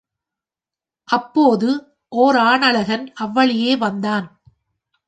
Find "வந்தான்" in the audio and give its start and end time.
3.77-4.27